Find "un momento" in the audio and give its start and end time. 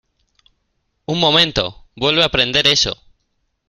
1.05-1.85